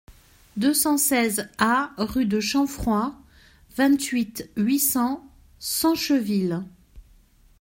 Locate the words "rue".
1.99-2.25